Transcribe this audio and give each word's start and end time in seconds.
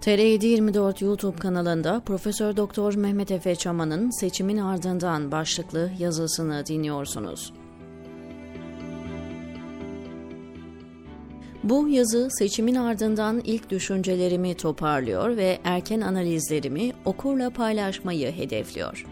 TR724 0.00 1.04
YouTube 1.04 1.36
kanalında 1.36 2.00
Profesör 2.00 2.56
Doktor 2.56 2.94
Mehmet 2.94 3.30
Efe 3.30 3.56
Çaman'ın 3.56 4.10
Seçimin 4.10 4.58
Ardından 4.58 5.32
başlıklı 5.32 5.90
yazısını 5.98 6.66
dinliyorsunuz. 6.66 7.52
Bu 11.62 11.88
yazı 11.88 12.28
seçimin 12.30 12.74
ardından 12.74 13.40
ilk 13.44 13.70
düşüncelerimi 13.70 14.54
toparlıyor 14.54 15.36
ve 15.36 15.58
erken 15.64 16.00
analizlerimi 16.00 16.92
okurla 17.04 17.50
paylaşmayı 17.50 18.32
hedefliyor. 18.32 19.06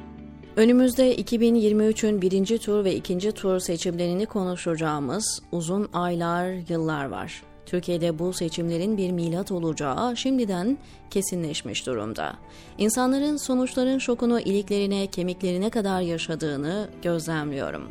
Önümüzde 0.57 1.17
2023'ün 1.17 2.23
birinci 2.23 2.59
tur 2.59 2.85
ve 2.85 2.95
ikinci 2.95 3.33
tur 3.33 3.59
seçimlerini 3.59 4.27
konuşacağımız 4.27 5.43
uzun 5.53 5.89
aylar, 5.93 6.53
yıllar 6.69 7.05
var. 7.05 7.48
Türkiye'de 7.69 8.19
bu 8.19 8.33
seçimlerin 8.33 8.97
bir 8.97 9.11
milat 9.11 9.53
olacağı 9.53 10.17
şimdiden 10.17 10.79
kesinleşmiş 11.11 11.87
durumda. 11.87 12.35
İnsanların 12.79 13.37
sonuçların 13.37 13.99
şokunu 13.99 14.41
iliklerine, 14.41 15.07
kemiklerine 15.07 15.71
kadar 15.71 16.01
yaşadığını 16.01 16.89
gözlemliyorum. 17.03 17.83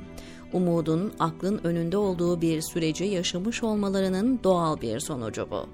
Umudun 0.54 1.14
aklın 1.20 1.60
önünde 1.64 1.98
olduğu 1.98 2.42
bir 2.42 2.62
süreci 2.62 3.04
yaşamış 3.04 3.64
olmalarının 3.64 4.40
doğal 4.44 4.82
bir 4.82 5.00
sonucu 5.00 5.48
bu. 5.52 5.66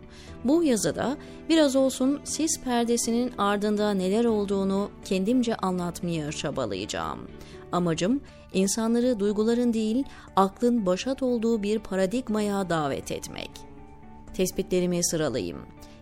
Bu 0.44 0.64
yazıda 0.64 1.18
biraz 1.50 1.76
olsun 1.76 2.20
sis 2.24 2.62
perdesinin 2.64 3.32
ardında 3.38 3.92
neler 3.92 4.26
olduğunu 4.26 4.90
kendimce 5.06 5.56
anlatmaya 5.56 6.32
çabalayacağım. 6.32 7.20
Amacım 7.72 8.22
insanları 8.54 9.20
duyguların 9.20 9.74
değil, 9.74 10.04
aklın 10.36 10.86
başat 10.86 11.24
olduğu 11.24 11.64
bir 11.64 11.80
paradigmaya 11.80 12.70
davet 12.70 13.12
etmek 13.12 13.73
tespitlerimi 14.34 15.06
sıralayayım. 15.06 15.58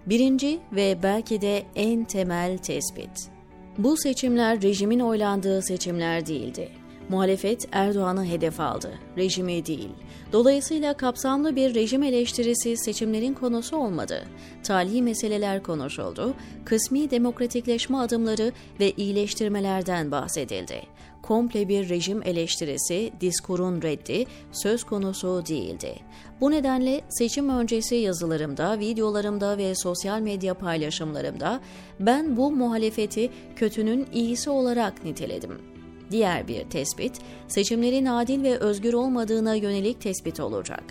Birinci 0.06 0.60
ve 0.72 0.98
belki 1.04 1.42
de 1.42 1.64
en 1.76 2.04
temel 2.04 2.58
tespit. 2.58 3.30
Bu 3.78 3.98
seçimler 3.98 4.62
rejimin 4.62 5.00
oylandığı 5.00 5.62
seçimler 5.62 6.26
değildi. 6.26 6.81
Muhalefet 7.10 7.68
Erdoğan'ı 7.72 8.26
hedef 8.26 8.60
aldı, 8.60 8.92
rejimi 9.18 9.66
değil. 9.66 9.90
Dolayısıyla 10.34 10.94
kapsamlı 10.94 11.56
bir 11.56 11.76
rejim 11.76 12.04
eleştirisi 12.04 12.78
seçimlerin 12.78 13.34
konusu 13.34 13.78
olmadı. 13.78 14.24
Tali 14.64 15.02
meseleler 15.02 15.64
konuşuldu, 15.64 16.34
kısmi 16.66 17.12
demokratikleşme 17.12 17.98
adımları 17.98 18.52
ve 18.80 18.92
iyileştirmelerden 18.92 20.12
bahsedildi. 20.12 20.82
Komple 21.22 21.68
bir 21.68 21.90
rejim 21.90 22.24
eleştirisi, 22.24 23.12
diskurun 23.22 23.82
reddi 23.82 24.26
söz 24.52 24.84
konusu 24.84 25.44
değildi. 25.48 25.96
Bu 26.42 26.52
nedenle 26.52 27.02
seçim 27.10 27.50
öncesi 27.50 27.96
yazılarımda, 27.96 28.80
videolarımda 28.80 29.58
ve 29.58 29.76
sosyal 29.76 30.20
medya 30.20 30.54
paylaşımlarımda 30.54 31.60
ben 32.00 32.38
bu 32.38 32.52
muhalefeti 32.52 33.30
kötünün 33.56 34.08
iyisi 34.14 34.50
olarak 34.50 35.04
niteledim. 35.04 35.71
Diğer 36.12 36.48
bir 36.48 36.64
tespit, 36.64 37.20
seçimlerin 37.48 38.06
adil 38.06 38.44
ve 38.44 38.58
özgür 38.58 38.94
olmadığına 38.94 39.56
yönelik 39.56 40.02
tespit 40.02 40.40
olacak. 40.40 40.84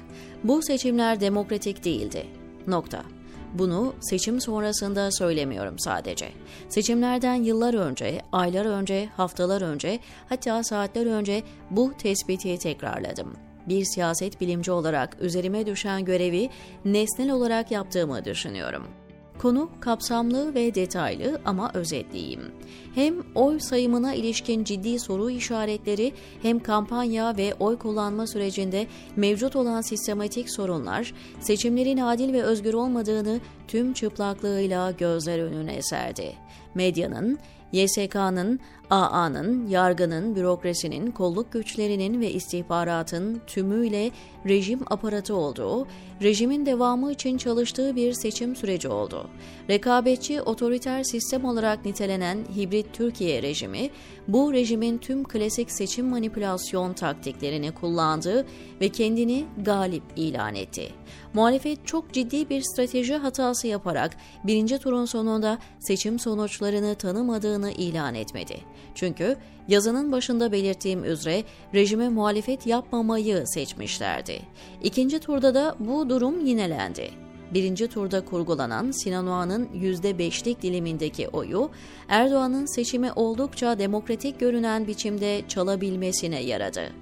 Bu 0.45 0.63
seçimler 0.63 1.21
demokratik 1.21 1.85
değildi. 1.85 2.27
Nokta. 2.67 3.03
Bunu 3.55 3.95
seçim 4.01 4.41
sonrasında 4.41 5.11
söylemiyorum 5.13 5.79
sadece. 5.79 6.29
Seçimlerden 6.69 7.35
yıllar 7.35 7.75
önce, 7.75 8.23
aylar 8.33 8.67
önce, 8.67 9.07
haftalar 9.17 9.63
önce, 9.63 10.01
hatta 10.29 10.65
saatler 10.65 11.07
önce 11.07 11.43
bu 11.71 11.93
tespiti 11.99 12.59
tekrarladım. 12.59 13.37
Bir 13.69 13.85
siyaset 13.85 14.41
bilimci 14.41 14.73
olarak 14.73 15.17
üzerime 15.21 15.67
düşen 15.67 16.05
görevi 16.05 16.51
nesnel 16.85 17.31
olarak 17.31 17.71
yaptığımı 17.71 18.25
düşünüyorum. 18.25 19.00
Konu 19.41 19.71
kapsamlı 19.81 20.55
ve 20.55 20.75
detaylı 20.75 21.41
ama 21.45 21.71
özetleyeyim. 21.75 22.41
Hem 22.95 23.15
oy 23.35 23.61
sayımına 23.61 24.15
ilişkin 24.15 24.65
ciddi 24.65 24.99
soru 24.99 25.31
işaretleri 25.31 26.13
hem 26.43 26.59
kampanya 26.59 27.37
ve 27.37 27.55
oy 27.55 27.79
kullanma 27.79 28.27
sürecinde 28.27 28.87
mevcut 29.17 29.57
olan 29.57 29.81
sistematik 29.81 30.51
sorunlar 30.51 31.15
seçimlerin 31.41 31.99
adil 31.99 32.33
ve 32.33 32.43
özgür 32.43 32.75
olmadığını 32.75 33.41
tüm 33.69 33.93
çıplaklığıyla 33.93 34.91
gözler 34.91 35.39
önüne 35.39 35.83
serdi. 35.83 36.33
Medyanın 36.75 37.39
YSK'nın, 37.73 38.61
AA'nın, 38.91 39.67
yargının, 39.67 40.37
bürokrasinin, 40.37 41.11
kolluk 41.11 41.53
güçlerinin 41.53 42.21
ve 42.21 42.31
istihbaratın 42.31 43.41
tümüyle 43.47 44.11
rejim 44.49 44.81
aparatı 44.87 45.35
olduğu, 45.35 45.87
rejimin 46.23 46.67
devamı 46.67 47.13
için 47.13 47.39
çalıştığı 47.39 47.97
bir 47.97 48.13
seçim 48.13 48.57
süreci 48.57 48.89
oldu. 48.89 49.31
Rekabetçi 49.71 50.43
otoriter 50.43 51.03
sistem 51.03 51.45
olarak 51.45 51.85
nitelenen 51.85 52.39
hibrit 52.57 52.87
Türkiye 52.93 53.43
rejimi, 53.43 53.91
bu 54.29 54.53
rejimin 54.53 54.99
tüm 54.99 55.25
klasik 55.25 55.73
seçim 55.73 56.07
manipülasyon 56.07 56.93
taktiklerini 56.93 57.73
kullandı 57.73 58.47
ve 58.81 58.89
kendini 58.89 59.45
galip 59.59 60.03
ilan 60.17 60.55
etti. 60.55 60.89
Muhalefet 61.35 61.87
çok 61.87 62.13
ciddi 62.13 62.49
bir 62.49 62.63
strateji 62.63 63.15
hatası 63.15 63.67
yaparak 63.67 64.17
birinci 64.45 64.79
turun 64.79 65.05
sonunda 65.05 65.59
seçim 65.79 66.19
sonuçlarını 66.19 66.95
tanımadığını 66.95 67.60
ilan 67.69 68.15
etmedi. 68.15 68.57
Çünkü 68.95 69.37
yazının 69.69 70.13
başında 70.13 70.53
belirttiğim 70.53 71.05
üzere 71.05 71.45
rejime 71.75 72.09
muhalefet 72.09 72.67
yapmamayı 72.67 73.47
seçmişlerdi. 73.47 74.41
İkinci 74.83 75.19
turda 75.19 75.55
da 75.55 75.77
bu 75.79 76.09
durum 76.09 76.47
yinelendi 76.47 77.11
birinci 77.55 77.89
turda 77.89 78.25
kurgulanan 78.25 78.91
Sinan 78.91 79.27
Oğan'ın 79.27 79.67
%5'lik 79.67 80.63
dilimindeki 80.63 81.29
oyu, 81.29 81.71
Erdoğan'ın 82.09 82.67
seçimi 82.67 83.13
oldukça 83.13 83.79
demokratik 83.79 84.41
görünen 84.41 84.87
biçimde 84.87 85.43
çalabilmesine 85.49 86.43
yaradı. 86.43 86.93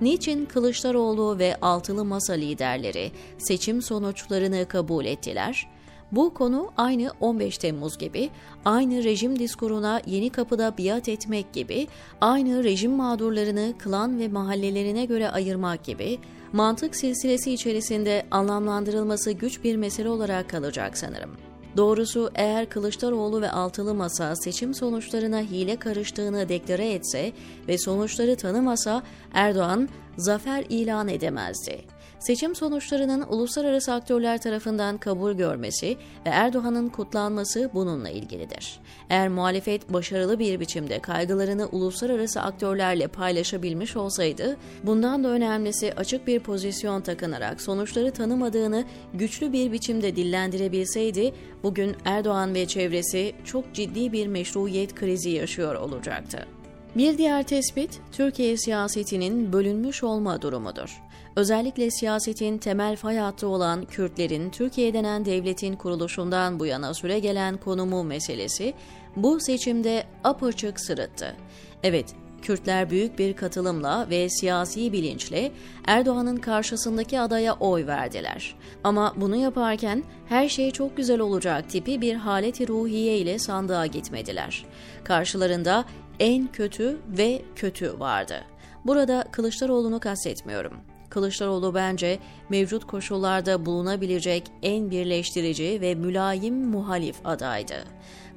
Niçin 0.00 0.44
Kılıçdaroğlu 0.44 1.38
ve 1.38 1.56
altılı 1.62 2.04
masa 2.04 2.32
liderleri 2.32 3.12
seçim 3.38 3.82
sonuçlarını 3.82 4.68
kabul 4.68 5.04
ettiler? 5.04 5.73
Bu 6.12 6.34
konu 6.34 6.72
aynı 6.76 7.10
15 7.20 7.58
Temmuz 7.58 7.98
gibi, 7.98 8.30
aynı 8.64 9.04
rejim 9.04 9.38
diskuruna 9.38 10.00
yeni 10.06 10.30
kapıda 10.30 10.74
biat 10.78 11.08
etmek 11.08 11.52
gibi, 11.52 11.88
aynı 12.20 12.64
rejim 12.64 12.92
mağdurlarını 12.92 13.74
klan 13.78 14.18
ve 14.18 14.28
mahallelerine 14.28 15.04
göre 15.04 15.30
ayırmak 15.30 15.84
gibi, 15.84 16.18
mantık 16.52 16.96
silsilesi 16.96 17.52
içerisinde 17.52 18.26
anlamlandırılması 18.30 19.32
güç 19.32 19.64
bir 19.64 19.76
mesele 19.76 20.08
olarak 20.08 20.50
kalacak 20.50 20.98
sanırım. 20.98 21.30
Doğrusu 21.76 22.30
eğer 22.34 22.68
Kılıçdaroğlu 22.68 23.42
ve 23.42 23.50
Altılı 23.50 23.94
Masa 23.94 24.36
seçim 24.36 24.74
sonuçlarına 24.74 25.40
hile 25.40 25.76
karıştığını 25.76 26.48
deklare 26.48 26.92
etse 26.92 27.32
ve 27.68 27.78
sonuçları 27.78 28.36
tanımasa 28.36 29.02
Erdoğan 29.32 29.88
zafer 30.16 30.64
ilan 30.68 31.08
edemezdi 31.08 31.94
seçim 32.24 32.54
sonuçlarının 32.54 33.24
uluslararası 33.28 33.92
aktörler 33.92 34.40
tarafından 34.40 34.98
kabul 34.98 35.32
görmesi 35.32 35.96
ve 36.26 36.30
Erdoğan'ın 36.30 36.88
kutlanması 36.88 37.70
bununla 37.74 38.08
ilgilidir. 38.10 38.80
Eğer 39.10 39.28
muhalefet 39.28 39.92
başarılı 39.92 40.38
bir 40.38 40.60
biçimde 40.60 40.98
kaygılarını 40.98 41.66
uluslararası 41.66 42.40
aktörlerle 42.40 43.06
paylaşabilmiş 43.06 43.96
olsaydı, 43.96 44.56
bundan 44.82 45.24
da 45.24 45.28
önemlisi 45.28 45.92
açık 45.96 46.26
bir 46.26 46.40
pozisyon 46.40 47.00
takınarak 47.00 47.60
sonuçları 47.60 48.10
tanımadığını 48.10 48.84
güçlü 49.14 49.52
bir 49.52 49.72
biçimde 49.72 50.16
dillendirebilseydi, 50.16 51.34
bugün 51.62 51.96
Erdoğan 52.04 52.54
ve 52.54 52.66
çevresi 52.66 53.32
çok 53.44 53.74
ciddi 53.74 54.12
bir 54.12 54.26
meşruiyet 54.26 54.94
krizi 54.94 55.30
yaşıyor 55.30 55.74
olacaktı. 55.74 56.46
Bir 56.96 57.18
diğer 57.18 57.42
tespit, 57.42 58.00
Türkiye 58.12 58.56
siyasetinin 58.56 59.52
bölünmüş 59.52 60.04
olma 60.04 60.42
durumudur. 60.42 61.02
Özellikle 61.36 61.90
siyasetin 61.90 62.58
temel 62.58 62.96
fay 62.96 63.16
hattı 63.16 63.48
olan 63.48 63.84
Kürtlerin 63.84 64.50
Türkiye 64.50 64.94
denen 64.94 65.24
devletin 65.24 65.76
kuruluşundan 65.76 66.60
bu 66.60 66.66
yana 66.66 66.94
süre 66.94 67.18
gelen 67.18 67.56
konumu 67.56 68.04
meselesi 68.04 68.74
bu 69.16 69.40
seçimde 69.40 70.04
apaçık 70.24 70.80
sırıttı. 70.80 71.36
Evet, 71.82 72.14
Kürtler 72.42 72.90
büyük 72.90 73.18
bir 73.18 73.36
katılımla 73.36 74.06
ve 74.10 74.28
siyasi 74.28 74.92
bilinçle 74.92 75.52
Erdoğan'ın 75.86 76.36
karşısındaki 76.36 77.20
adaya 77.20 77.54
oy 77.54 77.86
verdiler. 77.86 78.54
Ama 78.84 79.14
bunu 79.16 79.36
yaparken 79.36 80.04
her 80.28 80.48
şey 80.48 80.70
çok 80.70 80.96
güzel 80.96 81.20
olacak 81.20 81.70
tipi 81.70 82.00
bir 82.00 82.14
haleti 82.14 82.68
ruhiye 82.68 83.18
ile 83.18 83.38
sandığa 83.38 83.86
gitmediler. 83.86 84.64
Karşılarında 85.04 85.84
en 86.20 86.52
kötü 86.52 86.98
ve 87.08 87.42
kötü 87.56 88.00
vardı. 88.00 88.44
Burada 88.84 89.24
Kılıçdaroğlu'nu 89.32 90.00
kastetmiyorum. 90.00 90.72
Kılıçdaroğlu 91.10 91.74
bence 91.74 92.18
mevcut 92.48 92.84
koşullarda 92.86 93.66
bulunabilecek 93.66 94.42
en 94.62 94.90
birleştirici 94.90 95.78
ve 95.80 95.94
mülayim 95.94 96.66
muhalif 96.66 97.16
adaydı. 97.24 97.84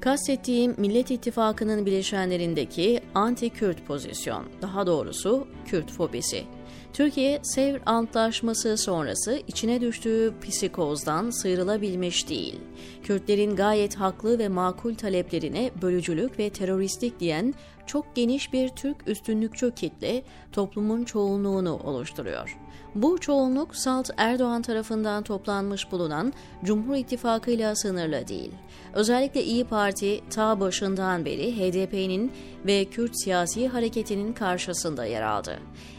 Kastettiğim 0.00 0.74
Millet 0.78 1.10
İttifakı'nın 1.10 1.86
bileşenlerindeki 1.86 3.00
anti-Kürt 3.14 3.84
pozisyon, 3.86 4.44
daha 4.62 4.86
doğrusu 4.86 5.48
Kürt 5.66 5.90
fobisi. 5.90 6.44
Türkiye, 6.92 7.40
Sevr 7.42 7.80
Antlaşması 7.86 8.76
sonrası 8.76 9.42
içine 9.46 9.80
düştüğü 9.80 10.34
psikozdan 10.42 11.30
sıyrılabilmiş 11.30 12.28
değil. 12.28 12.60
Kürtlerin 13.02 13.56
gayet 13.56 13.94
haklı 13.94 14.38
ve 14.38 14.48
makul 14.48 14.94
taleplerine 14.94 15.70
bölücülük 15.82 16.38
ve 16.38 16.50
teröristlik 16.50 17.20
diyen 17.20 17.54
çok 17.86 18.16
geniş 18.16 18.52
bir 18.52 18.68
Türk 18.68 19.08
üstünlükçü 19.08 19.74
kitle 19.74 20.22
toplumun 20.52 21.04
çoğunluğunu 21.04 21.80
oluşturuyor. 21.84 22.58
Bu 22.94 23.18
çoğunluk 23.18 23.76
Salt 23.76 24.10
Erdoğan 24.16 24.62
tarafından 24.62 25.22
toplanmış 25.22 25.92
bulunan 25.92 26.32
Cumhur 26.64 26.96
İttifakı 26.96 27.50
ile 27.50 27.74
sınırlı 27.74 28.28
değil. 28.28 28.52
Özellikle 28.94 29.44
İyi 29.44 29.64
Parti 29.64 30.20
ta 30.30 30.60
başından 30.60 31.24
beri 31.24 31.56
HDP'nin 31.56 32.32
ve 32.66 32.84
Kürt 32.84 33.12
siyasi 33.22 33.68
hareketinin 33.68 34.32
karşısında 34.32 35.04
yer 35.04 35.22
aldı. 35.22 35.58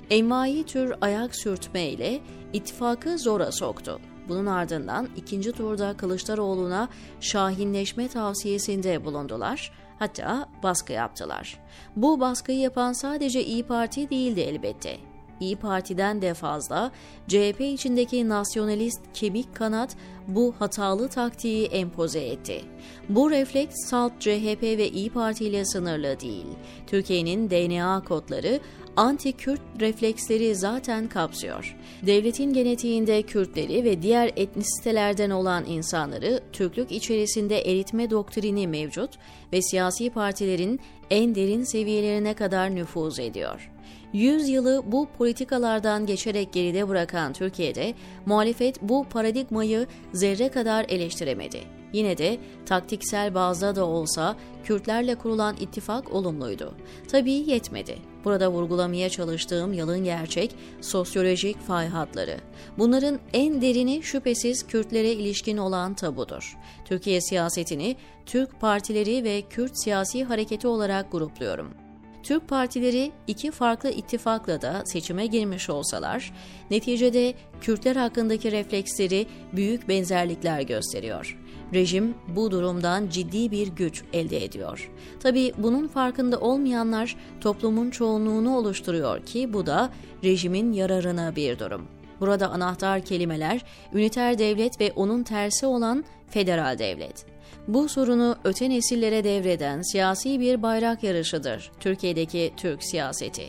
Envai 0.10 0.64
tür 0.64 0.94
ayak 1.02 1.36
sürtme 1.36 1.90
ile 1.90 2.20
ittifakı 2.54 3.18
zora 3.18 3.52
soktu. 3.52 4.00
Bunun 4.30 4.46
ardından 4.46 5.10
ikinci 5.18 5.52
turda 5.52 5.98
Kılıçdaroğlu'na 5.98 6.90
şahinleşme 7.20 8.08
tavsiyesinde 8.08 9.06
bulundular 9.06 9.72
hatta 10.00 10.50
baskı 10.64 10.94
yaptılar. 10.94 11.60
Bu 11.96 12.20
baskıyı 12.20 12.60
yapan 12.60 12.94
sadece 12.94 13.44
İyi 13.44 13.64
Parti 13.64 14.10
değildi 14.10 14.40
elbette. 14.40 15.09
İyi 15.40 15.56
Parti'den 15.56 16.22
de 16.22 16.34
fazla 16.34 16.92
CHP 17.28 17.62
içindeki 17.62 18.30
nasyonalist 18.30 19.02
kemik 19.14 19.56
kanat 19.56 19.96
bu 20.28 20.54
hatalı 20.60 21.08
taktiği 21.08 21.66
empoze 21.66 22.20
etti. 22.20 22.62
Bu 23.10 23.32
refleks 23.32 23.76
salt 23.86 24.12
CHP 24.20 24.64
ve 24.64 24.90
İyi 24.90 25.10
Parti 25.10 25.46
ile 25.46 25.66
sınırlı 25.66 26.20
değil. 26.20 26.46
Türkiye'nin 26.88 27.50
DNA 27.50 28.04
kodları 28.04 28.60
anti-Kürt 28.96 29.62
refleksleri 29.80 30.56
zaten 30.56 31.08
kapsıyor. 31.08 31.78
Devletin 32.06 32.54
genetiğinde 32.54 33.22
Kürtleri 33.22 33.84
ve 33.84 34.02
diğer 34.02 34.32
etnisitelerden 34.36 35.30
olan 35.30 35.66
insanları 35.66 36.40
Türklük 36.54 36.92
içerisinde 36.92 37.62
eritme 37.62 38.10
doktrini 38.10 38.68
mevcut 38.68 39.12
ve 39.54 39.62
siyasi 39.62 40.10
partilerin 40.10 40.80
en 41.10 41.36
derin 41.36 41.64
seviyelerine 41.64 42.34
kadar 42.34 42.76
nüfuz 42.76 43.20
ediyor. 43.20 43.72
100 44.14 44.50
yılı 44.50 44.84
bu 44.86 45.08
politikalardan 45.18 46.06
geçerek 46.06 46.54
geride 46.54 46.90
bırakan 46.90 47.34
Türkiye'de 47.34 47.94
muhalefet 48.26 48.82
bu 48.82 49.06
paradigmayı 49.10 49.88
zerre 50.14 50.50
kadar 50.50 50.86
eleştiremedi. 50.90 51.80
Yine 51.94 52.18
de 52.18 52.38
taktiksel 52.66 53.36
bazda 53.36 53.76
da 53.76 53.86
olsa 53.86 54.36
Kürtlerle 54.64 55.16
kurulan 55.16 55.56
ittifak 55.60 56.14
olumluydu. 56.14 56.74
Tabii 57.08 57.32
yetmedi. 57.32 57.98
Burada 58.24 58.52
vurgulamaya 58.52 59.10
çalıştığım 59.10 59.74
yalın 59.74 60.04
gerçek 60.04 60.56
sosyolojik 60.82 61.62
fay 61.62 61.88
hatları. 61.88 62.38
Bunların 62.78 63.20
en 63.34 63.62
derini 63.62 64.04
şüphesiz 64.04 64.68
Kürtlere 64.68 65.12
ilişkin 65.12 65.58
olan 65.58 65.94
tabudur. 65.94 66.58
Türkiye 66.86 67.22
siyasetini 67.22 67.96
Türk 68.26 68.62
partileri 68.62 69.24
ve 69.24 69.42
Kürt 69.42 69.84
siyasi 69.84 70.24
hareketi 70.24 70.68
olarak 70.68 71.12
grupluyorum. 71.12 71.89
Türk 72.30 72.48
partileri 72.48 73.12
iki 73.28 73.52
farklı 73.52 73.90
ittifakla 73.92 74.62
da 74.62 74.84
seçime 74.86 75.26
girmiş 75.26 75.70
olsalar, 75.70 76.34
neticede 76.72 77.34
Kürtler 77.62 77.96
hakkındaki 77.96 78.52
refleksleri 78.52 79.28
büyük 79.54 79.88
benzerlikler 79.88 80.62
gösteriyor. 80.62 81.38
Rejim 81.74 82.16
bu 82.36 82.52
durumdan 82.52 83.10
ciddi 83.10 83.52
bir 83.52 83.68
güç 83.68 84.04
elde 84.14 84.44
ediyor. 84.44 84.92
Tabi 85.20 85.54
bunun 85.58 85.88
farkında 85.88 86.40
olmayanlar 86.40 87.16
toplumun 87.42 87.90
çoğunluğunu 87.90 88.58
oluşturuyor 88.58 89.26
ki 89.26 89.54
bu 89.54 89.66
da 89.66 89.90
rejimin 90.24 90.74
yararına 90.74 91.36
bir 91.36 91.60
durum. 91.60 91.88
Burada 92.20 92.50
anahtar 92.50 93.02
kelimeler 93.02 93.66
üniter 93.94 94.40
devlet 94.40 94.82
ve 94.82 94.92
onun 94.96 95.24
tersi 95.24 95.66
olan 95.66 96.04
federal 96.30 96.80
devlet. 96.80 97.26
Bu 97.68 97.90
sorunu 97.90 98.36
öte 98.44 98.70
nesillere 98.70 99.24
devreden 99.24 99.82
siyasi 99.82 100.40
bir 100.40 100.62
bayrak 100.62 101.04
yarışıdır 101.04 101.72
Türkiye'deki 101.80 102.54
Türk 102.58 102.84
siyaseti. 102.84 103.46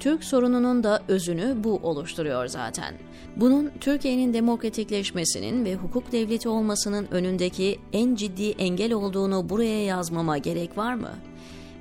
Türk 0.00 0.24
sorununun 0.24 0.82
da 0.82 1.02
özünü 1.08 1.54
bu 1.64 1.80
oluşturuyor 1.82 2.46
zaten. 2.46 2.94
Bunun 3.36 3.70
Türkiye'nin 3.80 4.34
demokratikleşmesinin 4.34 5.64
ve 5.64 5.74
hukuk 5.74 6.12
devleti 6.12 6.48
olmasının 6.48 7.08
önündeki 7.10 7.78
en 7.92 8.14
ciddi 8.14 8.50
engel 8.50 8.92
olduğunu 8.92 9.48
buraya 9.48 9.84
yazmama 9.84 10.38
gerek 10.38 10.78
var 10.78 10.94
mı? 10.94 11.10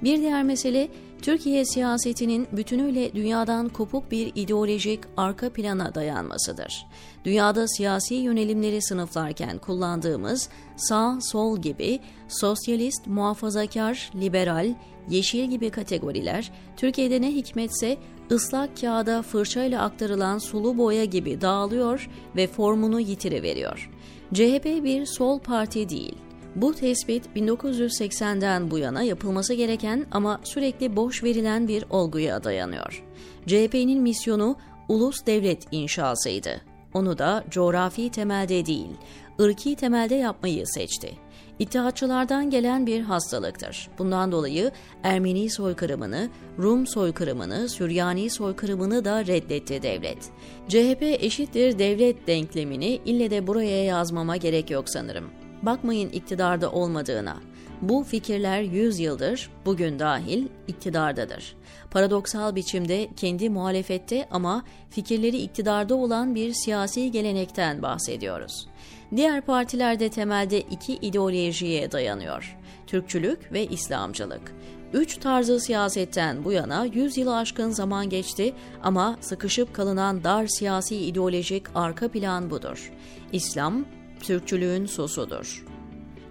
Bir 0.03 0.17
diğer 0.17 0.43
mesele 0.43 0.87
Türkiye 1.21 1.65
siyasetinin 1.65 2.47
bütünüyle 2.51 3.13
dünyadan 3.13 3.69
kopuk 3.69 4.11
bir 4.11 4.31
ideolojik 4.35 4.99
arka 5.17 5.49
plana 5.49 5.95
dayanmasıdır. 5.95 6.85
Dünyada 7.25 7.67
siyasi 7.67 8.15
yönelimleri 8.15 8.81
sınıflarken 8.81 9.57
kullandığımız 9.57 10.49
sağ, 10.75 11.17
sol 11.21 11.61
gibi 11.61 11.99
sosyalist, 12.27 13.07
muhafazakar, 13.07 14.11
liberal, 14.15 14.73
yeşil 15.09 15.49
gibi 15.49 15.69
kategoriler 15.69 16.51
Türkiye'de 16.77 17.21
ne 17.21 17.31
hikmetse 17.31 17.97
ıslak 18.31 18.81
kağıda 18.81 19.21
fırçayla 19.21 19.81
aktarılan 19.81 20.37
sulu 20.37 20.77
boya 20.77 21.05
gibi 21.05 21.41
dağılıyor 21.41 22.09
ve 22.35 22.47
formunu 22.47 22.99
yitiriveriyor. 22.99 23.91
CHP 24.33 24.65
bir 24.65 25.05
sol 25.05 25.39
parti 25.39 25.89
değil. 25.89 26.15
Bu 26.55 26.73
tespit 26.73 27.25
1980'den 27.35 28.71
bu 28.71 28.77
yana 28.77 29.03
yapılması 29.03 29.53
gereken 29.53 30.05
ama 30.11 30.41
sürekli 30.43 30.95
boş 30.95 31.23
verilen 31.23 31.67
bir 31.67 31.85
olguya 31.89 32.43
dayanıyor. 32.43 33.03
CHP'nin 33.47 34.01
misyonu 34.01 34.55
ulus 34.89 35.25
devlet 35.25 35.63
inşasıydı. 35.71 36.61
Onu 36.93 37.17
da 37.17 37.43
coğrafi 37.49 38.09
temelde 38.09 38.65
değil, 38.65 38.89
ırki 39.41 39.75
temelde 39.75 40.15
yapmayı 40.15 40.67
seçti. 40.67 41.11
İttihatçılardan 41.59 42.49
gelen 42.49 42.85
bir 42.87 43.01
hastalıktır. 43.01 43.89
Bundan 43.97 44.31
dolayı 44.31 44.71
Ermeni 45.03 45.49
soykırımını, 45.49 46.29
Rum 46.59 46.87
soykırımını, 46.87 47.69
Süryani 47.69 48.29
soykırımını 48.29 49.05
da 49.05 49.25
reddetti 49.25 49.81
devlet. 49.81 50.17
CHP 50.67 51.01
eşittir 51.01 51.79
devlet 51.79 52.27
denklemini 52.27 52.99
ille 53.05 53.31
de 53.31 53.47
buraya 53.47 53.83
yazmama 53.83 54.37
gerek 54.37 54.71
yok 54.71 54.89
sanırım. 54.89 55.44
Bakmayın 55.65 56.09
iktidarda 56.09 56.71
olmadığına. 56.71 57.37
Bu 57.81 58.03
fikirler 58.03 58.61
100 58.61 58.99
yıldır, 58.99 59.49
bugün 59.65 59.99
dahil 59.99 60.47
iktidardadır. 60.67 61.55
Paradoksal 61.91 62.55
biçimde 62.55 63.09
kendi 63.15 63.49
muhalefette 63.49 64.27
ama 64.31 64.63
fikirleri 64.89 65.37
iktidarda 65.37 65.95
olan 65.95 66.35
bir 66.35 66.53
siyasi 66.53 67.11
gelenekten 67.11 67.81
bahsediyoruz. 67.81 68.67
Diğer 69.15 69.41
partilerde 69.41 70.09
temelde 70.09 70.61
iki 70.61 70.93
ideolojiye 70.93 71.91
dayanıyor. 71.91 72.57
Türkçülük 72.87 73.53
ve 73.53 73.65
İslamcılık. 73.65 74.55
Üç 74.93 75.17
tarzı 75.17 75.59
siyasetten 75.59 76.43
bu 76.43 76.51
yana 76.51 76.85
100 76.85 77.17
yılı 77.17 77.37
aşkın 77.37 77.69
zaman 77.69 78.09
geçti 78.09 78.53
ama 78.83 79.17
sıkışıp 79.21 79.73
kalınan 79.73 80.23
dar 80.23 80.47
siyasi 80.47 80.95
ideolojik 80.95 81.63
arka 81.75 82.07
plan 82.07 82.49
budur. 82.49 82.91
İslam, 83.31 83.85
Türkçülüğün 84.25 84.85
sosudur. 84.85 85.65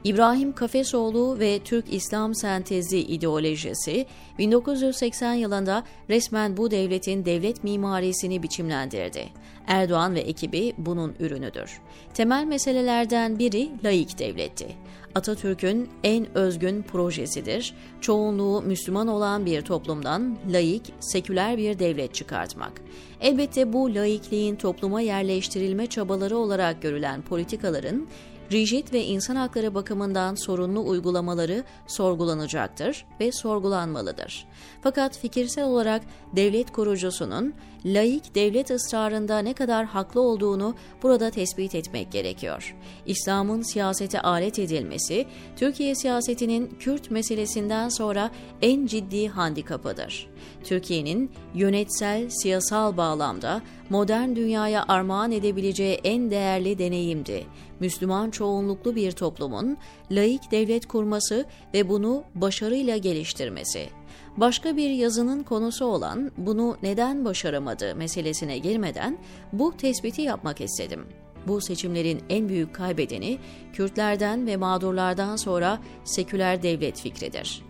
İbrahim 0.05 0.53
Kafesoğlu 0.53 1.39
ve 1.39 1.59
Türk 1.59 1.93
İslam 1.93 2.35
sentezi 2.35 2.99
ideolojisi 2.99 4.07
1980 4.39 5.35
yılında 5.35 5.85
resmen 6.11 6.57
bu 6.57 6.71
devletin 6.71 7.25
devlet 7.25 7.65
mimarisini 7.65 8.43
biçimlendirdi. 8.43 9.29
Erdoğan 9.67 10.15
ve 10.15 10.21
ekibi 10.21 10.73
bunun 10.79 11.15
ürünüdür. 11.21 11.81
Temel 12.15 12.45
meselelerden 12.45 13.39
biri 13.39 13.71
laik 13.85 14.19
devletti. 14.19 14.67
Atatürk'ün 15.14 15.88
en 16.04 16.38
özgün 16.38 16.83
projesidir. 16.83 17.75
Çoğunluğu 18.00 18.62
Müslüman 18.62 19.09
olan 19.09 19.47
bir 19.47 19.62
toplumdan 19.62 20.38
laik, 20.52 20.92
seküler 21.00 21.59
bir 21.59 21.78
devlet 21.78 22.14
çıkartmak. 22.14 22.73
Elbette 23.21 23.73
bu 23.73 23.94
laikliğin 23.94 24.56
topluma 24.56 25.00
yerleştirilme 25.00 25.87
çabaları 25.87 26.37
olarak 26.37 26.83
görülen 26.83 27.23
politikaların 27.23 28.06
rigid 28.53 28.93
ve 28.93 29.05
insan 29.05 29.37
hakları 29.37 29.75
bakımından 29.75 30.35
sorunlu 30.35 30.89
uygulamaları 30.89 31.65
sorgulanacaktır 31.87 33.07
ve 33.21 33.33
sorgulanmalıdır. 33.33 34.47
Fakat 34.83 35.19
fikirsel 35.19 35.65
olarak 35.65 36.03
devlet 36.37 36.73
kurucusunun 36.73 37.55
laik 37.85 38.35
devlet 38.35 38.71
ısrarında 38.71 39.39
ne 39.39 39.55
kadar 39.55 39.85
haklı 39.85 40.21
olduğunu 40.21 40.75
burada 41.03 41.31
tespit 41.31 41.75
etmek 41.75 42.13
gerekiyor. 42.13 42.77
İslam'ın 43.07 43.63
siyasete 43.63 44.21
alet 44.21 44.59
edilmesi, 44.59 45.27
Türkiye 45.57 45.95
siyasetinin 45.95 46.77
Kürt 46.81 47.11
meselesinden 47.11 47.89
sonra 47.89 48.31
en 48.63 48.87
ciddi 48.87 49.29
handikapıdır. 49.29 50.27
Türkiye'nin 50.65 51.31
yönetsel, 51.55 52.31
siyasal 52.31 52.97
bağlamda 52.97 53.63
modern 53.91 54.37
dünyaya 54.37 54.85
armağan 54.89 55.33
edebileceği 55.33 56.01
en 56.05 56.31
değerli 56.31 56.79
deneyimdi. 56.79 57.47
Müslüman 57.81 58.31
çoğunluklu 58.31 58.97
bir 58.97 59.12
toplumun 59.12 59.76
laik 60.11 60.50
devlet 60.50 60.87
kurması 60.87 61.45
ve 61.75 61.88
bunu 61.88 62.25
başarıyla 62.35 62.97
geliştirmesi. 62.97 63.88
Başka 64.37 64.76
bir 64.76 64.90
yazının 64.90 65.43
konusu 65.43 65.85
olan 65.85 66.33
bunu 66.37 66.76
neden 66.83 67.25
başaramadı 67.25 67.95
meselesine 67.95 68.59
girmeden 68.59 69.19
bu 69.52 69.76
tespiti 69.76 70.23
yapmak 70.23 70.61
istedim. 70.61 71.07
Bu 71.47 71.61
seçimlerin 71.61 72.21
en 72.28 72.49
büyük 72.49 72.75
kaybedeni 72.75 73.38
Kürtlerden 73.73 74.47
ve 74.47 74.57
mağdurlardan 74.57 75.37
sonra 75.37 75.81
seküler 76.04 76.62
devlet 76.62 77.00
fikridir. 77.00 77.62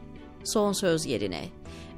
Son 0.44 0.72
söz 0.72 1.06
yerine 1.06 1.44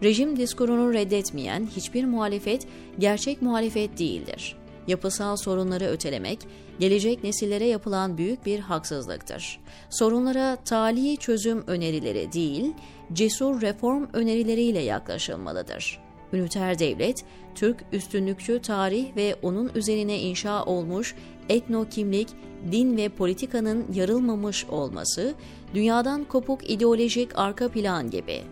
rejim 0.03 0.37
diskurunu 0.37 0.95
reddetmeyen 0.95 1.69
hiçbir 1.77 2.05
muhalefet 2.05 2.67
gerçek 2.99 3.43
muhalefet 3.43 3.99
değildir. 3.99 4.57
Yapısal 4.87 5.37
sorunları 5.37 5.85
ötelemek, 5.85 6.39
gelecek 6.81 7.25
nesillere 7.25 7.67
yapılan 7.67 8.19
büyük 8.19 8.47
bir 8.47 8.61
haksızlıktır. 8.61 9.61
Sorunlara 9.91 10.57
tali 10.57 11.17
çözüm 11.17 11.65
önerileri 11.67 12.33
değil, 12.33 12.75
cesur 13.13 13.63
reform 13.63 14.07
önerileriyle 14.13 14.81
yaklaşılmalıdır. 14.81 16.01
Üniter 16.33 16.79
devlet, 16.79 17.25
Türk 17.55 17.85
üstünlükçü 17.93 18.63
tarih 18.63 19.17
ve 19.17 19.37
onun 19.43 19.71
üzerine 19.75 20.19
inşa 20.19 20.65
olmuş 20.65 21.15
etno 21.49 21.89
kimlik, 21.89 22.29
din 22.73 22.97
ve 22.97 23.09
politikanın 23.09 23.87
yarılmamış 23.95 24.65
olması, 24.65 25.35
dünyadan 25.75 26.25
kopuk 26.25 26.71
ideolojik 26.71 27.39
arka 27.39 27.69
plan 27.69 28.11
gibi. 28.11 28.43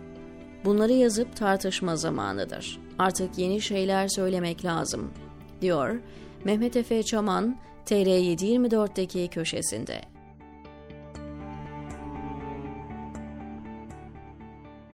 Bunları 0.64 0.92
yazıp 0.92 1.36
tartışma 1.36 1.96
zamanıdır. 1.96 2.80
Artık 2.98 3.38
yeni 3.38 3.60
şeyler 3.60 4.08
söylemek 4.08 4.64
lazım, 4.64 5.10
diyor 5.64 5.96
Mehmet 6.44 6.76
Efe 6.76 7.02
Çaman, 7.02 7.56
TR724'deki 7.86 9.28
köşesinde. 9.28 10.00